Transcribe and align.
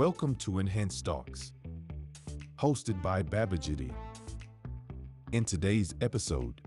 Welcome 0.00 0.34
to 0.36 0.60
Enhanced 0.60 1.04
Talks, 1.04 1.52
hosted 2.58 3.02
by 3.02 3.22
Babajiti. 3.22 3.92
In 5.32 5.44
today's 5.44 5.94
episode, 6.00 6.62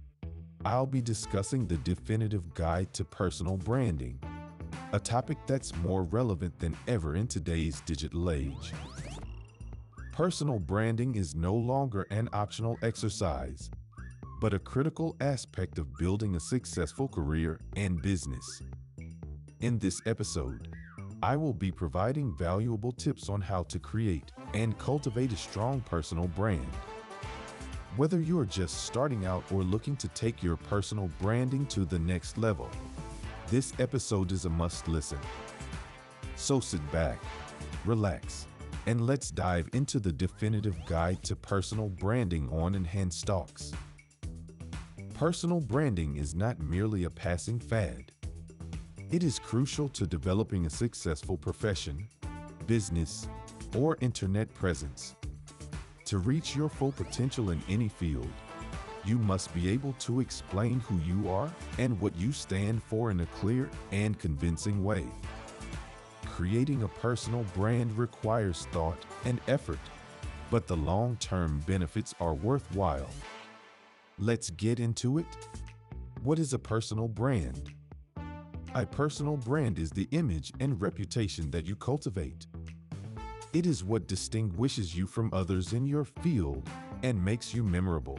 I'll 0.63 0.85
be 0.85 1.01
discussing 1.01 1.65
the 1.65 1.77
definitive 1.77 2.53
guide 2.53 2.93
to 2.93 3.03
personal 3.03 3.57
branding, 3.57 4.21
a 4.91 4.99
topic 4.99 5.39
that's 5.47 5.75
more 5.77 6.03
relevant 6.03 6.59
than 6.59 6.77
ever 6.87 7.15
in 7.15 7.25
today's 7.25 7.81
digital 7.87 8.29
age. 8.29 8.71
Personal 10.11 10.59
branding 10.59 11.15
is 11.15 11.33
no 11.33 11.55
longer 11.55 12.05
an 12.11 12.29
optional 12.33 12.77
exercise, 12.83 13.71
but 14.41 14.53
a 14.53 14.59
critical 14.59 15.15
aspect 15.21 15.79
of 15.79 15.97
building 15.97 16.35
a 16.35 16.39
successful 16.39 17.07
career 17.07 17.59
and 17.75 17.99
business. 17.99 18.61
In 19.59 19.79
this 19.79 20.03
episode, 20.05 20.72
I 21.23 21.37
will 21.37 21.53
be 21.53 21.71
providing 21.71 22.35
valuable 22.35 22.91
tips 22.91 23.29
on 23.29 23.39
how 23.39 23.63
to 23.69 23.79
create 23.79 24.33
and 24.53 24.77
cultivate 24.77 25.31
a 25.31 25.37
strong 25.37 25.79
personal 25.79 26.27
brand. 26.27 26.67
Whether 27.95 28.19
you 28.19 28.37
are 28.39 28.45
just 28.45 28.83
starting 28.83 29.25
out 29.25 29.49
or 29.49 29.63
looking 29.63 29.95
to 29.97 30.09
take 30.09 30.43
your 30.43 30.57
personal 30.57 31.09
branding 31.21 31.65
to 31.67 31.85
the 31.85 31.97
next 31.97 32.37
level, 32.37 32.69
this 33.47 33.71
episode 33.79 34.33
is 34.33 34.43
a 34.43 34.49
must 34.49 34.89
listen. 34.89 35.19
So 36.35 36.59
sit 36.59 36.91
back, 36.91 37.23
relax, 37.85 38.45
and 38.85 39.07
let's 39.07 39.31
dive 39.31 39.69
into 39.71 40.01
the 40.01 40.11
definitive 40.11 40.75
guide 40.85 41.23
to 41.23 41.37
personal 41.37 41.87
branding 41.87 42.49
on 42.49 42.75
Enhanced 42.75 43.25
Talks. 43.25 43.71
Personal 45.13 45.61
branding 45.61 46.17
is 46.17 46.35
not 46.35 46.59
merely 46.59 47.05
a 47.05 47.09
passing 47.09 47.61
fad. 47.61 48.12
It 49.13 49.21
is 49.21 49.37
crucial 49.37 49.89
to 49.89 50.07
developing 50.07 50.65
a 50.65 50.71
successful 50.71 51.37
profession, 51.37 52.07
business, 52.65 53.27
or 53.77 53.95
internet 54.01 54.51
presence. 54.55 55.15
To 56.05 56.17
reach 56.17 56.55
your 56.55 56.67
full 56.67 56.93
potential 56.93 57.51
in 57.51 57.61
any 57.69 57.89
field, 57.89 58.27
you 59.05 59.19
must 59.19 59.53
be 59.53 59.69
able 59.69 59.93
to 59.99 60.19
explain 60.19 60.79
who 60.79 60.97
you 61.05 61.29
are 61.29 61.53
and 61.77 62.01
what 62.01 62.15
you 62.15 62.31
stand 62.31 62.81
for 62.81 63.11
in 63.11 63.19
a 63.19 63.27
clear 63.27 63.69
and 63.91 64.17
convincing 64.17 64.83
way. 64.83 65.05
Creating 66.25 66.81
a 66.81 66.87
personal 66.87 67.45
brand 67.53 67.95
requires 67.95 68.65
thought 68.71 68.97
and 69.25 69.39
effort, 69.47 69.77
but 70.49 70.65
the 70.65 70.77
long-term 70.77 71.63
benefits 71.67 72.15
are 72.19 72.33
worthwhile. 72.33 73.11
Let's 74.17 74.49
get 74.49 74.79
into 74.79 75.19
it. 75.19 75.27
What 76.23 76.39
is 76.39 76.53
a 76.53 76.57
personal 76.57 77.07
brand? 77.07 77.71
A 78.75 78.87
personal 78.87 79.37
brand 79.37 79.77
is 79.77 79.91
the 79.91 80.07
image 80.09 80.51
and 80.59 80.81
reputation 80.81 81.51
that 81.51 81.67
you 81.67 81.75
cultivate. 81.75 82.47
It 83.53 83.67
is 83.67 83.83
what 83.83 84.07
distinguishes 84.07 84.97
you 84.97 85.05
from 85.05 85.29
others 85.31 85.73
in 85.73 85.85
your 85.85 86.05
field 86.05 86.67
and 87.03 87.23
makes 87.23 87.53
you 87.53 87.63
memorable. 87.63 88.17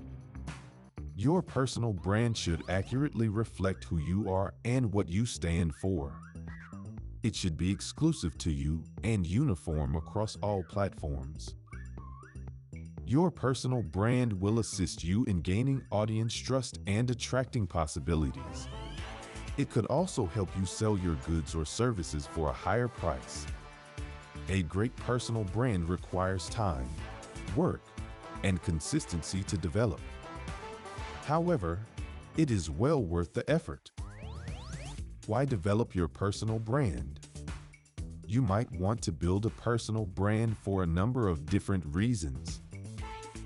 Your 1.16 1.42
personal 1.42 1.92
brand 1.92 2.36
should 2.36 2.62
accurately 2.68 3.28
reflect 3.28 3.82
who 3.82 3.98
you 3.98 4.32
are 4.32 4.54
and 4.64 4.92
what 4.92 5.08
you 5.08 5.26
stand 5.26 5.74
for. 5.74 6.12
It 7.24 7.34
should 7.34 7.56
be 7.56 7.72
exclusive 7.72 8.38
to 8.38 8.52
you 8.52 8.84
and 9.02 9.26
uniform 9.26 9.96
across 9.96 10.36
all 10.40 10.62
platforms. 10.62 11.56
Your 13.04 13.32
personal 13.32 13.82
brand 13.82 14.32
will 14.32 14.60
assist 14.60 15.02
you 15.02 15.24
in 15.24 15.40
gaining 15.40 15.82
audience 15.90 16.32
trust 16.32 16.78
and 16.86 17.10
attracting 17.10 17.66
possibilities. 17.66 18.68
It 19.56 19.70
could 19.70 19.86
also 19.86 20.26
help 20.26 20.48
you 20.58 20.66
sell 20.66 20.98
your 20.98 21.14
goods 21.26 21.54
or 21.54 21.64
services 21.64 22.26
for 22.26 22.48
a 22.48 22.52
higher 22.52 22.88
price. 22.88 23.46
A 24.48 24.62
great 24.64 24.94
personal 24.96 25.44
brand 25.44 25.88
requires 25.88 26.48
time, 26.48 26.88
work, 27.54 27.82
and 28.42 28.60
consistency 28.62 29.44
to 29.44 29.56
develop. 29.56 30.00
However, 31.24 31.78
it 32.36 32.50
is 32.50 32.68
well 32.68 33.02
worth 33.02 33.32
the 33.32 33.48
effort. 33.48 33.92
Why 35.26 35.44
develop 35.44 35.94
your 35.94 36.08
personal 36.08 36.58
brand? 36.58 37.20
You 38.26 38.42
might 38.42 38.70
want 38.72 39.02
to 39.02 39.12
build 39.12 39.46
a 39.46 39.50
personal 39.50 40.04
brand 40.04 40.58
for 40.58 40.82
a 40.82 40.86
number 40.86 41.28
of 41.28 41.46
different 41.46 41.84
reasons. 41.94 42.60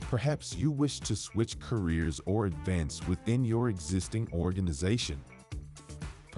Perhaps 0.01 0.57
you 0.57 0.71
wish 0.71 1.01
to 1.01 1.15
switch 1.15 1.61
careers 1.61 2.19
or 2.25 2.47
advance 2.47 3.07
within 3.07 3.45
your 3.45 3.69
existing 3.69 4.27
organization. 4.33 5.23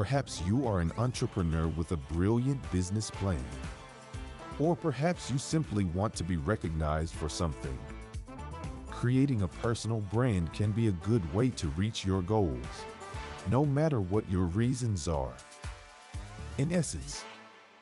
Perhaps 0.01 0.41
you 0.47 0.67
are 0.67 0.81
an 0.81 0.91
entrepreneur 0.97 1.69
with 1.69 1.93
a 1.93 1.97
brilliant 1.99 2.59
business 2.73 3.11
plan. 3.11 3.45
Or 4.59 4.75
perhaps 4.75 5.31
you 5.31 5.37
simply 5.37 5.85
want 5.85 6.15
to 6.15 6.25
be 6.25 6.39
recognized 6.39 7.13
for 7.13 7.29
something. 7.29 7.79
Creating 8.87 9.43
a 9.43 9.49
personal 9.49 10.01
brand 10.01 10.55
can 10.55 10.73
be 10.73 10.89
a 10.89 10.93
good 10.93 11.35
way 11.35 11.51
to 11.51 11.69
reach 11.77 12.03
your 12.03 12.23
goals, 12.23 12.65
no 13.51 13.67
matter 13.67 14.01
what 14.01 14.25
your 14.31 14.47
reasons 14.47 15.07
are. 15.07 15.35
In 16.57 16.73
essence, 16.73 17.23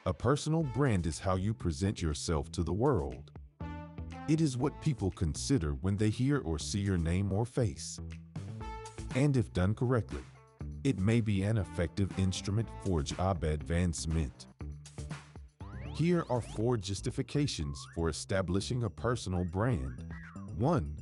a 0.04 0.12
personal 0.12 0.64
brand 0.64 1.06
is 1.06 1.20
how 1.20 1.36
you 1.36 1.54
present 1.54 2.02
yourself 2.02 2.50
to 2.50 2.64
the 2.64 2.72
world. 2.72 3.30
It 4.26 4.40
is 4.40 4.56
what 4.56 4.82
people 4.82 5.12
consider 5.12 5.74
when 5.82 5.96
they 5.96 6.10
hear 6.10 6.38
or 6.38 6.58
see 6.58 6.80
your 6.80 6.98
name 6.98 7.30
or 7.30 7.46
face. 7.46 8.00
And 9.14 9.36
if 9.36 9.52
done 9.52 9.72
correctly, 9.72 10.24
it 10.84 10.98
may 10.98 11.20
be 11.20 11.42
an 11.42 11.58
effective 11.58 12.10
instrument 12.18 12.68
for 12.84 13.02
job 13.02 13.44
advancement. 13.44 14.46
Here 15.94 16.24
are 16.30 16.40
four 16.40 16.76
justifications 16.76 17.84
for 17.94 18.08
establishing 18.08 18.84
a 18.84 18.90
personal 18.90 19.44
brand. 19.44 20.04
1. 20.56 20.96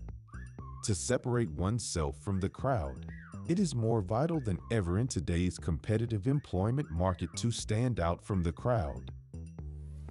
To 0.84 0.94
separate 0.94 1.50
oneself 1.50 2.16
from 2.22 2.40
the 2.40 2.48
crowd. 2.48 3.06
It 3.48 3.58
is 3.58 3.74
more 3.74 4.00
vital 4.00 4.40
than 4.40 4.58
ever 4.72 4.98
in 4.98 5.06
today's 5.06 5.58
competitive 5.58 6.26
employment 6.26 6.90
market 6.90 7.28
to 7.36 7.50
stand 7.50 8.00
out 8.00 8.24
from 8.24 8.42
the 8.42 8.52
crowd. 8.52 9.12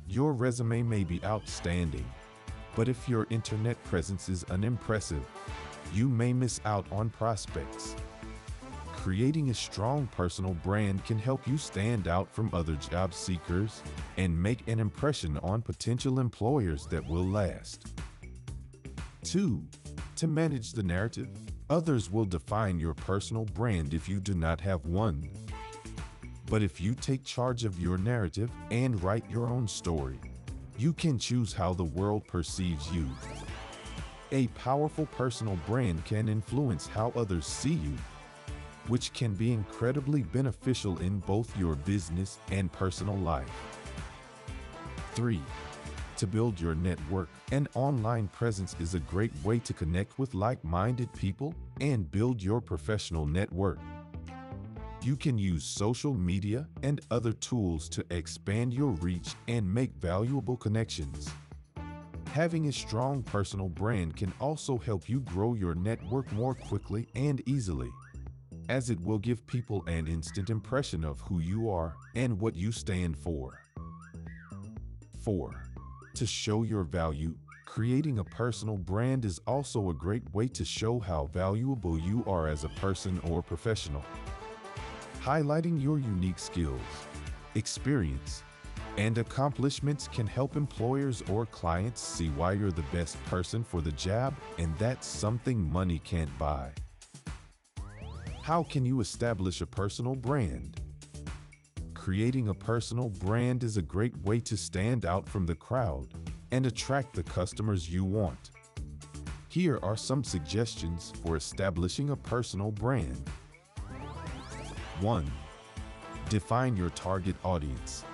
Your 0.07 0.33
resume 0.33 0.83
may 0.83 1.03
be 1.03 1.19
outstanding, 1.25 2.05
but 2.75 2.87
if 2.87 3.09
your 3.09 3.25
internet 3.31 3.83
presence 3.85 4.29
is 4.29 4.45
unimpressive, 4.45 5.25
you 5.93 6.07
may 6.07 6.31
miss 6.31 6.61
out 6.63 6.85
on 6.91 7.09
prospects. 7.09 7.95
Creating 9.05 9.51
a 9.51 9.53
strong 9.53 10.07
personal 10.07 10.55
brand 10.55 11.05
can 11.05 11.19
help 11.19 11.47
you 11.47 11.59
stand 11.59 12.07
out 12.07 12.27
from 12.33 12.49
other 12.51 12.73
job 12.73 13.13
seekers 13.13 13.83
and 14.17 14.35
make 14.35 14.67
an 14.67 14.79
impression 14.79 15.37
on 15.43 15.61
potential 15.61 16.19
employers 16.19 16.87
that 16.87 17.07
will 17.07 17.23
last. 17.23 17.85
2. 19.21 19.61
To 20.15 20.27
manage 20.27 20.71
the 20.71 20.81
narrative, 20.81 21.29
others 21.69 22.09
will 22.09 22.25
define 22.25 22.79
your 22.79 22.95
personal 22.95 23.45
brand 23.45 23.93
if 23.93 24.09
you 24.09 24.19
do 24.19 24.33
not 24.33 24.59
have 24.61 24.87
one. 24.87 25.29
But 26.47 26.63
if 26.63 26.81
you 26.81 26.95
take 26.95 27.23
charge 27.23 27.63
of 27.63 27.79
your 27.79 27.99
narrative 27.99 28.49
and 28.71 29.03
write 29.03 29.29
your 29.29 29.45
own 29.45 29.67
story, 29.67 30.19
you 30.79 30.93
can 30.93 31.19
choose 31.19 31.53
how 31.53 31.75
the 31.75 31.83
world 31.83 32.25
perceives 32.25 32.91
you. 32.91 33.07
A 34.31 34.47
powerful 34.47 35.05
personal 35.05 35.59
brand 35.67 36.03
can 36.05 36.27
influence 36.27 36.87
how 36.87 37.13
others 37.15 37.45
see 37.45 37.73
you 37.73 37.93
which 38.87 39.13
can 39.13 39.33
be 39.33 39.51
incredibly 39.51 40.23
beneficial 40.23 40.97
in 40.99 41.19
both 41.19 41.57
your 41.57 41.75
business 41.75 42.39
and 42.51 42.71
personal 42.71 43.17
life. 43.17 43.49
3. 45.13 45.41
To 46.17 46.27
build 46.27 46.59
your 46.59 46.75
network, 46.75 47.29
an 47.51 47.67
online 47.73 48.27
presence 48.29 48.75
is 48.79 48.93
a 48.93 48.99
great 48.99 49.33
way 49.43 49.59
to 49.59 49.73
connect 49.73 50.17
with 50.17 50.33
like-minded 50.33 51.11
people 51.13 51.53
and 51.81 52.09
build 52.09 52.41
your 52.41 52.61
professional 52.61 53.25
network. 53.25 53.79
You 55.01 55.15
can 55.17 55.37
use 55.37 55.63
social 55.63 56.13
media 56.13 56.67
and 56.83 57.01
other 57.11 57.33
tools 57.33 57.89
to 57.89 58.05
expand 58.11 58.73
your 58.73 58.91
reach 58.91 59.35
and 59.47 59.71
make 59.71 59.93
valuable 59.95 60.57
connections. 60.57 61.29
Having 62.27 62.67
a 62.67 62.71
strong 62.71 63.21
personal 63.21 63.69
brand 63.69 64.15
can 64.15 64.33
also 64.39 64.77
help 64.77 65.07
you 65.07 65.19
grow 65.21 65.53
your 65.53 65.75
network 65.75 66.31
more 66.31 66.55
quickly 66.55 67.07
and 67.15 67.41
easily 67.47 67.91
as 68.69 68.89
it 68.89 68.99
will 69.01 69.19
give 69.19 69.45
people 69.47 69.83
an 69.87 70.07
instant 70.07 70.49
impression 70.49 71.03
of 71.03 71.19
who 71.21 71.39
you 71.39 71.69
are 71.69 71.95
and 72.15 72.39
what 72.39 72.55
you 72.55 72.71
stand 72.71 73.17
for. 73.17 73.61
4. 75.23 75.63
To 76.15 76.25
show 76.25 76.63
your 76.63 76.83
value, 76.83 77.35
creating 77.65 78.19
a 78.19 78.23
personal 78.23 78.77
brand 78.77 79.25
is 79.25 79.39
also 79.47 79.89
a 79.89 79.93
great 79.93 80.23
way 80.33 80.47
to 80.49 80.63
show 80.63 80.99
how 80.99 81.25
valuable 81.33 81.99
you 81.99 82.23
are 82.27 82.47
as 82.47 82.63
a 82.63 82.69
person 82.69 83.19
or 83.29 83.41
professional. 83.41 84.03
Highlighting 85.21 85.81
your 85.81 85.99
unique 85.99 86.39
skills, 86.39 86.79
experience, 87.55 88.43
and 88.97 89.17
accomplishments 89.17 90.07
can 90.07 90.27
help 90.27 90.55
employers 90.55 91.21
or 91.29 91.45
clients 91.47 92.01
see 92.01 92.29
why 92.29 92.53
you're 92.53 92.71
the 92.71 92.83
best 92.93 93.21
person 93.25 93.63
for 93.63 93.81
the 93.81 93.91
job 93.93 94.33
and 94.57 94.77
that's 94.77 95.05
something 95.05 95.69
money 95.69 95.99
can't 95.99 96.35
buy. 96.37 96.71
How 98.45 98.61
can 98.61 98.85
you 98.85 98.99
establish 98.99 99.61
a 99.61 99.65
personal 99.65 100.13
brand? 100.13 100.79
Creating 101.95 102.49
a 102.49 102.53
personal 102.53 103.09
brand 103.09 103.63
is 103.63 103.77
a 103.77 103.81
great 103.81 104.15
way 104.17 104.39
to 104.41 104.55
stand 104.55 105.03
out 105.03 105.27
from 105.27 105.47
the 105.47 105.55
crowd. 105.55 106.09
and 106.51 106.67
attract 106.67 107.15
the 107.15 107.23
customers 107.23 107.89
you 107.89 108.05
want. 108.05 108.51
Here 109.49 109.79
are 109.81 109.97
some 109.97 110.23
suggestions 110.23 111.11
for 111.23 111.35
establishing 111.35 112.11
a 112.11 112.15
personal 112.15 112.69
brand. 112.69 113.27
1. 114.99 115.31
Define 116.29 116.77
your 116.77 116.91
target 116.91 117.35
audience. 117.43 118.05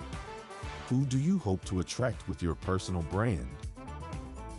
Who 0.87 1.03
do 1.07 1.19
you 1.19 1.39
hope 1.39 1.65
to 1.65 1.81
attract 1.81 2.25
with 2.29 2.41
your 2.41 2.55
personal 2.55 3.01
brand? 3.01 3.49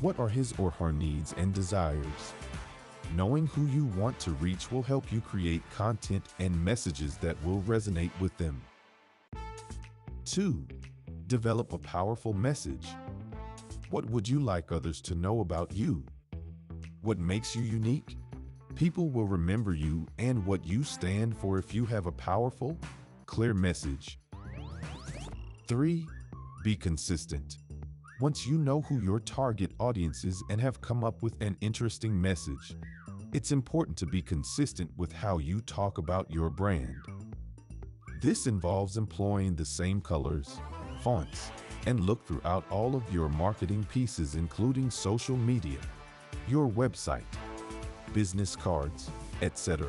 What 0.02 0.18
are 0.18 0.28
his 0.28 0.52
or 0.58 0.70
her 0.72 0.92
needs 0.92 1.34
and 1.38 1.54
desires? 1.54 2.34
Knowing 3.14 3.46
who 3.48 3.66
you 3.66 3.84
want 3.84 4.18
to 4.18 4.30
reach 4.32 4.72
will 4.72 4.82
help 4.82 5.12
you 5.12 5.20
create 5.20 5.62
content 5.70 6.24
and 6.38 6.64
messages 6.64 7.18
that 7.18 7.36
will 7.44 7.60
resonate 7.62 8.10
with 8.20 8.34
them. 8.38 8.58
2. 10.24 10.66
Develop 11.26 11.74
a 11.74 11.78
powerful 11.78 12.32
message. 12.32 12.88
What 13.90 14.08
would 14.08 14.26
you 14.26 14.40
like 14.40 14.72
others 14.72 15.02
to 15.02 15.14
know 15.14 15.40
about 15.40 15.74
you? 15.74 16.02
What 17.02 17.18
makes 17.18 17.54
you 17.54 17.62
unique? 17.62 18.16
People 18.76 19.10
will 19.10 19.26
remember 19.26 19.74
you 19.74 20.06
and 20.18 20.46
what 20.46 20.66
you 20.66 20.82
stand 20.82 21.36
for 21.36 21.58
if 21.58 21.74
you 21.74 21.84
have 21.84 22.06
a 22.06 22.12
powerful, 22.12 22.78
clear 23.26 23.52
message. 23.52 24.18
3. 25.68 26.06
Be 26.64 26.76
consistent. 26.76 27.58
Once 28.20 28.46
you 28.46 28.56
know 28.56 28.80
who 28.82 29.00
your 29.00 29.20
target 29.20 29.72
audience 29.80 30.24
is 30.24 30.42
and 30.48 30.60
have 30.60 30.80
come 30.80 31.02
up 31.02 31.22
with 31.22 31.34
an 31.42 31.56
interesting 31.60 32.18
message, 32.18 32.76
it's 33.32 33.50
important 33.50 33.96
to 33.96 34.04
be 34.04 34.20
consistent 34.20 34.90
with 34.98 35.10
how 35.10 35.38
you 35.38 35.62
talk 35.62 35.96
about 35.96 36.30
your 36.30 36.50
brand. 36.50 36.96
This 38.20 38.46
involves 38.46 38.98
employing 38.98 39.56
the 39.56 39.64
same 39.64 40.02
colors, 40.02 40.60
fonts, 41.00 41.50
and 41.86 42.00
look 42.00 42.26
throughout 42.26 42.64
all 42.70 42.94
of 42.94 43.02
your 43.12 43.30
marketing 43.30 43.84
pieces 43.90 44.34
including 44.34 44.90
social 44.90 45.36
media, 45.36 45.78
your 46.46 46.68
website, 46.68 47.24
business 48.12 48.54
cards, 48.54 49.10
etc. 49.40 49.88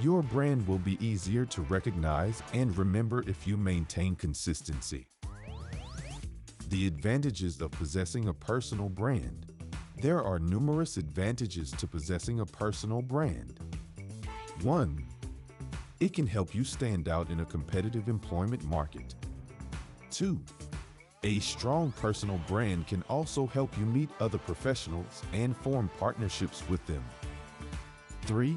Your 0.00 0.22
brand 0.22 0.66
will 0.68 0.78
be 0.78 1.04
easier 1.04 1.44
to 1.46 1.62
recognize 1.62 2.40
and 2.54 2.76
remember 2.78 3.24
if 3.26 3.48
you 3.48 3.56
maintain 3.56 4.14
consistency. 4.14 5.06
The 6.68 6.86
advantages 6.86 7.60
of 7.60 7.72
possessing 7.72 8.28
a 8.28 8.32
personal 8.32 8.88
brand. 8.88 9.51
There 10.02 10.20
are 10.20 10.40
numerous 10.40 10.96
advantages 10.96 11.70
to 11.70 11.86
possessing 11.86 12.40
a 12.40 12.44
personal 12.44 13.02
brand. 13.02 13.60
1. 14.62 15.06
It 16.00 16.12
can 16.12 16.26
help 16.26 16.56
you 16.56 16.64
stand 16.64 17.08
out 17.08 17.30
in 17.30 17.38
a 17.38 17.44
competitive 17.44 18.08
employment 18.08 18.64
market. 18.64 19.14
2. 20.10 20.40
A 21.22 21.38
strong 21.38 21.92
personal 21.92 22.38
brand 22.48 22.88
can 22.88 23.04
also 23.08 23.46
help 23.46 23.78
you 23.78 23.86
meet 23.86 24.10
other 24.18 24.38
professionals 24.38 25.22
and 25.32 25.56
form 25.58 25.88
partnerships 26.00 26.64
with 26.68 26.84
them. 26.86 27.04
3. 28.22 28.56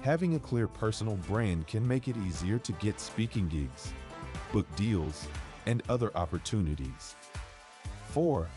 Having 0.00 0.36
a 0.36 0.40
clear 0.40 0.66
personal 0.66 1.16
brand 1.28 1.66
can 1.66 1.86
make 1.86 2.08
it 2.08 2.16
easier 2.26 2.58
to 2.60 2.72
get 2.72 2.98
speaking 2.98 3.48
gigs, 3.48 3.92
book 4.50 4.66
deals, 4.76 5.28
and 5.66 5.82
other 5.90 6.10
opportunities. 6.16 7.16
4. 8.12 8.48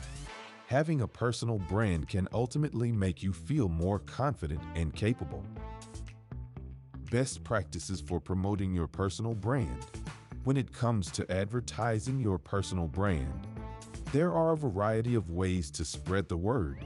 Having 0.67 0.99
a 0.99 1.07
personal 1.07 1.59
brand 1.59 2.09
can 2.09 2.27
ultimately 2.33 2.91
make 2.91 3.23
you 3.23 3.31
feel 3.31 3.69
more 3.69 3.99
confident 3.99 4.59
and 4.75 4.93
capable. 4.93 5.45
Best 7.09 7.41
practices 7.45 8.01
for 8.01 8.19
promoting 8.19 8.73
your 8.73 8.85
personal 8.85 9.33
brand. 9.33 9.85
When 10.43 10.57
it 10.57 10.73
comes 10.73 11.09
to 11.11 11.31
advertising 11.31 12.19
your 12.19 12.37
personal 12.37 12.89
brand, 12.89 13.47
there 14.11 14.33
are 14.33 14.51
a 14.51 14.57
variety 14.57 15.15
of 15.15 15.31
ways 15.31 15.71
to 15.71 15.85
spread 15.85 16.27
the 16.27 16.35
word. 16.35 16.83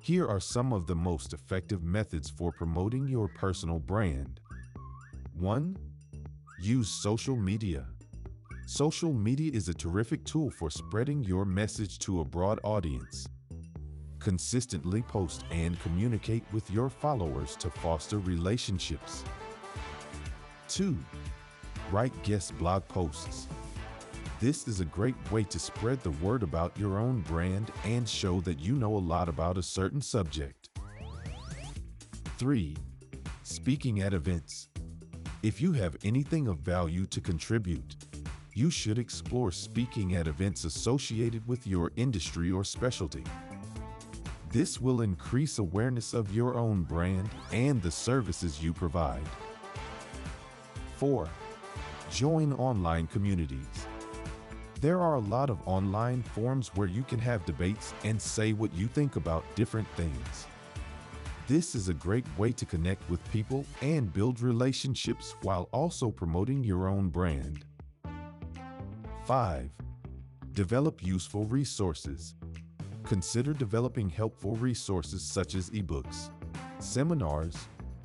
Here 0.00 0.28
are 0.28 0.38
some 0.38 0.72
of 0.72 0.86
the 0.86 0.94
most 0.94 1.32
effective 1.32 1.82
methods 1.82 2.30
for 2.30 2.52
promoting 2.52 3.08
your 3.08 3.26
personal 3.26 3.80
brand. 3.80 4.38
1. 5.34 5.76
Use 6.60 6.88
social 6.88 7.34
media. 7.34 7.84
Social 8.68 9.12
media 9.12 9.52
is 9.54 9.68
a 9.68 9.74
terrific 9.74 10.24
tool 10.24 10.50
for 10.50 10.70
spreading 10.70 11.22
your 11.22 11.44
message 11.44 12.00
to 12.00 12.20
a 12.20 12.24
broad 12.24 12.58
audience. 12.64 13.28
Consistently 14.18 15.02
post 15.02 15.44
and 15.52 15.80
communicate 15.82 16.42
with 16.52 16.68
your 16.72 16.90
followers 16.90 17.54
to 17.56 17.70
foster 17.70 18.18
relationships. 18.18 19.22
2 20.66 20.98
write 21.92 22.20
guest 22.24 22.58
blog 22.58 22.86
posts. 22.88 23.46
This 24.40 24.66
is 24.66 24.80
a 24.80 24.84
great 24.84 25.14
way 25.30 25.44
to 25.44 25.60
spread 25.60 26.02
the 26.02 26.10
word 26.10 26.42
about 26.42 26.76
your 26.76 26.98
own 26.98 27.20
brand 27.20 27.70
and 27.84 28.08
show 28.08 28.40
that 28.40 28.58
you 28.58 28.74
know 28.74 28.96
a 28.96 28.98
lot 28.98 29.28
about 29.28 29.58
a 29.58 29.62
certain 29.62 30.00
subject. 30.00 30.70
3. 32.38 32.76
Speaking 33.44 34.00
at 34.00 34.12
events. 34.12 34.68
If 35.44 35.60
you 35.60 35.70
have 35.74 35.96
anything 36.02 36.48
of 36.48 36.58
value 36.58 37.06
to 37.06 37.20
contribute, 37.20 37.94
you 38.56 38.70
should 38.70 38.98
explore 38.98 39.52
speaking 39.52 40.16
at 40.16 40.26
events 40.26 40.64
associated 40.64 41.46
with 41.46 41.66
your 41.66 41.92
industry 41.96 42.50
or 42.50 42.64
specialty. 42.64 43.22
This 44.50 44.80
will 44.80 45.02
increase 45.02 45.58
awareness 45.58 46.14
of 46.14 46.34
your 46.34 46.54
own 46.54 46.82
brand 46.82 47.28
and 47.52 47.82
the 47.82 47.90
services 47.90 48.62
you 48.62 48.72
provide. 48.72 49.28
4. 50.96 51.28
Join 52.10 52.54
online 52.54 53.06
communities. 53.08 53.86
There 54.80 55.02
are 55.02 55.16
a 55.16 55.20
lot 55.20 55.50
of 55.50 55.60
online 55.66 56.22
forums 56.22 56.68
where 56.76 56.88
you 56.88 57.02
can 57.02 57.18
have 57.18 57.44
debates 57.44 57.92
and 58.04 58.20
say 58.20 58.54
what 58.54 58.72
you 58.72 58.86
think 58.86 59.16
about 59.16 59.44
different 59.54 59.88
things. 59.96 60.46
This 61.46 61.74
is 61.74 61.90
a 61.90 61.94
great 61.94 62.24
way 62.38 62.52
to 62.52 62.64
connect 62.64 63.08
with 63.10 63.32
people 63.32 63.66
and 63.82 64.10
build 64.14 64.40
relationships 64.40 65.34
while 65.42 65.68
also 65.72 66.10
promoting 66.10 66.64
your 66.64 66.88
own 66.88 67.10
brand. 67.10 67.66
5. 69.26 69.68
Develop 70.52 71.02
useful 71.04 71.46
resources. 71.46 72.36
Consider 73.02 73.52
developing 73.52 74.08
helpful 74.08 74.54
resources 74.54 75.20
such 75.20 75.56
as 75.56 75.68
ebooks, 75.70 76.30
seminars, 76.78 77.56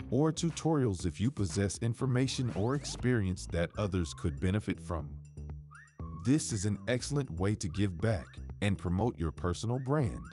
or 0.09 0.31
tutorials 0.31 1.05
if 1.05 1.21
you 1.21 1.29
possess 1.29 1.77
information 1.83 2.51
or 2.55 2.73
experience 2.73 3.45
that 3.45 3.69
others 3.77 4.15
could 4.15 4.39
benefit 4.39 4.79
from. 4.79 5.11
This 6.25 6.51
is 6.51 6.65
an 6.65 6.79
excellent 6.87 7.29
way 7.39 7.53
to 7.53 7.69
give 7.69 8.01
back 8.01 8.25
and 8.63 8.75
promote 8.75 9.15
your 9.19 9.31
personal 9.31 9.77
brand. 9.77 10.23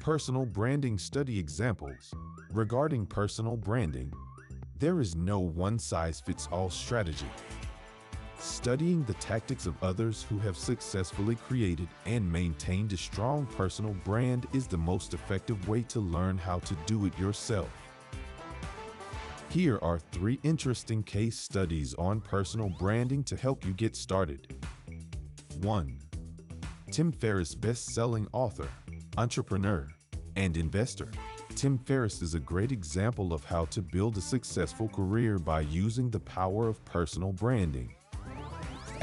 Personal 0.00 0.46
branding 0.46 0.96
study 0.96 1.40
examples. 1.40 2.14
Regarding 2.52 3.04
personal 3.04 3.56
branding, 3.56 4.12
there 4.78 5.00
is 5.00 5.16
no 5.16 5.40
one-size-fits-all 5.40 6.70
strategy. 6.70 7.26
Studying 8.44 9.02
the 9.04 9.14
tactics 9.14 9.64
of 9.64 9.82
others 9.82 10.26
who 10.28 10.38
have 10.38 10.58
successfully 10.58 11.34
created 11.34 11.88
and 12.04 12.30
maintained 12.30 12.92
a 12.92 12.96
strong 12.96 13.46
personal 13.46 13.94
brand 14.04 14.46
is 14.52 14.66
the 14.66 14.76
most 14.76 15.14
effective 15.14 15.66
way 15.66 15.80
to 15.84 15.98
learn 15.98 16.36
how 16.36 16.58
to 16.58 16.76
do 16.84 17.06
it 17.06 17.18
yourself. 17.18 17.70
Here 19.48 19.78
are 19.80 19.98
three 19.98 20.38
interesting 20.42 21.02
case 21.02 21.38
studies 21.38 21.94
on 21.94 22.20
personal 22.20 22.68
branding 22.68 23.24
to 23.24 23.36
help 23.36 23.64
you 23.64 23.72
get 23.72 23.96
started. 23.96 24.54
1. 25.62 25.98
Tim 26.90 27.12
Ferriss 27.12 27.54
best-selling 27.54 28.28
author, 28.34 28.68
entrepreneur, 29.16 29.88
and 30.36 30.58
investor. 30.58 31.08
Tim 31.54 31.78
Ferriss 31.78 32.20
is 32.20 32.34
a 32.34 32.40
great 32.40 32.72
example 32.72 33.32
of 33.32 33.42
how 33.44 33.64
to 33.66 33.80
build 33.80 34.18
a 34.18 34.20
successful 34.20 34.88
career 34.88 35.38
by 35.38 35.62
using 35.62 36.10
the 36.10 36.20
power 36.20 36.68
of 36.68 36.84
personal 36.84 37.32
branding. 37.32 37.94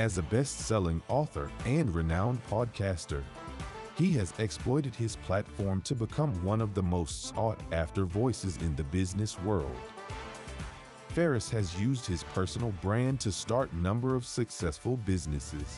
As 0.02 0.18
a 0.18 0.24
best-selling 0.24 1.00
author 1.10 1.52
and 1.64 1.94
renowned 1.94 2.44
podcaster, 2.50 3.22
he 3.96 4.12
has 4.14 4.34
exploited 4.40 4.96
his 4.96 5.16
platform 5.16 5.80
to 5.82 5.94
become 5.94 6.44
one 6.44 6.60
of 6.60 6.74
the 6.74 6.82
most 6.82 7.26
sought-after 7.26 8.06
voices 8.06 8.58
in 8.64 8.76
the 8.76 8.84
business 8.86 9.40
world. 9.42 9.78
Ferriss 11.10 11.52
has 11.52 11.80
used 11.80 12.08
his 12.08 12.24
personal 12.24 12.72
brand 12.82 13.20
to 13.20 13.32
start 13.32 13.72
number 13.76 14.16
of 14.16 14.26
successful 14.26 14.98
businesses, 14.98 15.78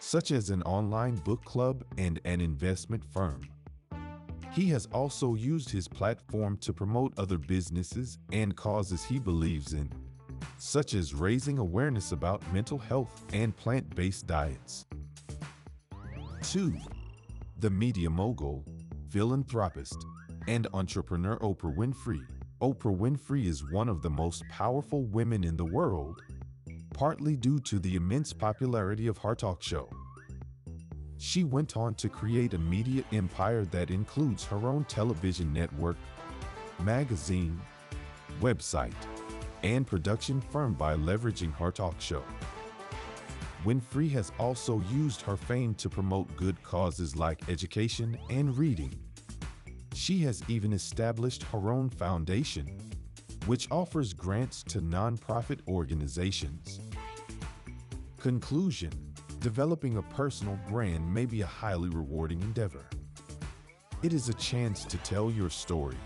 such 0.00 0.32
as 0.32 0.50
an 0.50 0.64
online 0.64 1.14
book 1.14 1.44
club 1.44 1.84
and 1.96 2.20
an 2.24 2.40
investment 2.40 3.04
firm. 3.04 3.40
He 4.50 4.66
has 4.70 4.86
also 4.86 5.36
used 5.36 5.70
his 5.70 5.86
platform 5.86 6.56
to 6.56 6.72
promote 6.72 7.16
other 7.16 7.38
businesses 7.38 8.18
and 8.32 8.56
causes 8.56 9.04
he 9.04 9.20
believes 9.20 9.74
in, 9.74 9.92
such 10.58 10.94
as 10.94 11.14
raising 11.14 11.58
awareness 11.58 12.12
about 12.12 12.42
mental 12.52 12.78
health 12.78 13.24
and 13.32 13.56
plant-based 13.56 14.26
diets. 14.26 14.86
2. 16.42 16.74
The 17.58 17.70
media 17.70 18.10
mogul, 18.10 18.64
philanthropist, 19.10 19.96
and 20.46 20.66
entrepreneur 20.72 21.38
Oprah 21.38 21.74
Winfrey 21.74 22.26
Oprah 22.64 22.96
Winfrey 22.96 23.44
is 23.44 23.70
one 23.70 23.90
of 23.90 24.00
the 24.00 24.08
most 24.08 24.42
powerful 24.48 25.02
women 25.04 25.44
in 25.44 25.54
the 25.54 25.66
world, 25.66 26.22
partly 26.94 27.36
due 27.36 27.58
to 27.60 27.78
the 27.78 27.94
immense 27.94 28.32
popularity 28.32 29.06
of 29.06 29.18
her 29.18 29.34
talk 29.34 29.62
show. 29.62 29.90
She 31.18 31.44
went 31.44 31.76
on 31.76 31.94
to 31.96 32.08
create 32.08 32.54
a 32.54 32.58
media 32.58 33.04
empire 33.12 33.66
that 33.66 33.90
includes 33.90 34.44
her 34.44 34.66
own 34.66 34.84
television 34.84 35.52
network, 35.52 35.96
magazine, 36.80 37.60
website, 38.40 38.94
and 39.64 39.86
production 39.86 40.40
firm 40.40 40.74
by 40.74 40.94
leveraging 40.94 41.52
her 41.56 41.72
talk 41.72 42.00
show. 42.00 42.22
Winfrey 43.64 44.10
has 44.10 44.30
also 44.38 44.82
used 44.92 45.22
her 45.22 45.36
fame 45.36 45.74
to 45.76 45.88
promote 45.88 46.36
good 46.36 46.62
causes 46.62 47.16
like 47.16 47.48
education 47.48 48.18
and 48.28 48.56
reading. 48.58 48.94
She 49.94 50.18
has 50.18 50.42
even 50.48 50.74
established 50.74 51.44
her 51.44 51.72
own 51.72 51.88
foundation, 51.88 52.78
which 53.46 53.66
offers 53.70 54.12
grants 54.12 54.62
to 54.64 54.80
nonprofit 54.80 55.60
organizations. 55.66 56.80
Conclusion 58.18 58.92
Developing 59.40 59.98
a 59.98 60.02
personal 60.02 60.58
brand 60.70 61.12
may 61.12 61.26
be 61.26 61.42
a 61.42 61.46
highly 61.46 61.90
rewarding 61.90 62.40
endeavor. 62.40 62.86
It 64.02 64.12
is 64.12 64.28
a 64.28 64.34
chance 64.34 64.84
to 64.84 64.96
tell 64.98 65.30
your 65.30 65.50
story, 65.50 65.96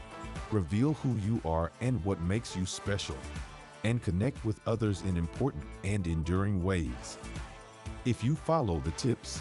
reveal 0.50 0.94
who 0.94 1.16
you 1.24 1.40
are 1.44 1.70
and 1.80 2.04
what 2.04 2.20
makes 2.20 2.56
you 2.56 2.66
special, 2.66 3.16
and 3.88 4.02
connect 4.02 4.44
with 4.44 4.60
others 4.66 5.02
in 5.02 5.16
important 5.16 5.64
and 5.82 6.06
enduring 6.06 6.62
ways. 6.62 7.16
If 8.04 8.22
you 8.22 8.34
follow 8.34 8.80
the 8.80 8.90
tips, 8.92 9.40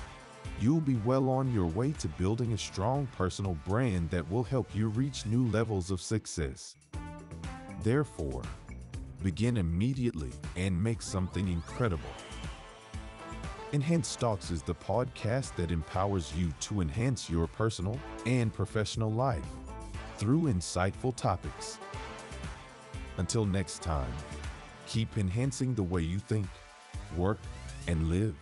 you'll 0.62 0.80
be 0.80 0.96
well 1.06 1.30
on 1.30 1.54
your 1.54 1.66
way 1.66 1.92
to 1.94 2.08
building 2.08 2.54
a 2.54 2.58
strong 2.58 3.08
personal 3.18 3.58
brand 3.68 4.10
that 4.12 4.30
will 4.32 4.44
help 4.44 4.74
you 4.74 4.88
reach 4.88 5.26
new 5.26 5.46
levels 5.48 5.92
of 5.92 6.02
success. 6.02 6.76
Therefore, 7.84 8.42
begin 9.22 9.58
immediately 9.58 10.32
and 10.56 10.82
make 10.82 11.02
something 11.02 11.50
incredible. 11.50 12.10
Enhanced 13.74 14.18
Talks 14.22 14.50
is 14.50 14.62
the 14.62 14.76
podcast 14.76 15.56
that 15.58 15.72
empowers 15.72 16.34
you 16.38 16.54
to 16.62 16.80
enhance 16.80 17.30
your 17.30 17.48
personal 17.48 18.00
and 18.26 18.54
professional 18.54 19.12
life 19.12 19.46
through 20.18 20.44
insightful 20.44 21.14
topics. 21.14 21.80
Until 23.18 23.46
next 23.46 23.82
time, 23.82 24.14
keep 24.88 25.18
enhancing 25.18 25.76
the 25.76 25.84
way 25.84 26.02
you 26.02 26.20
think, 26.20 26.48
work, 27.16 27.40
and 27.88 28.10
live. 28.10 28.36